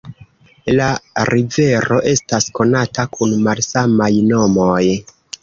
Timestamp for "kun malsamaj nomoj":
3.19-4.83